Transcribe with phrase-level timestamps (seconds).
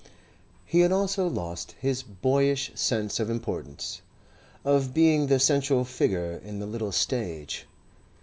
[0.65, 4.01] He had also lost his boyish sense of importance,
[4.65, 7.67] of being the central figure in the little stage.